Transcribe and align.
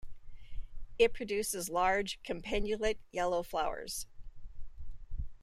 It 0.97 1.13
produces 1.13 1.69
large, 1.69 2.19
campanulate, 2.23 2.97
yellow 3.11 3.43
flowers. 3.43 4.07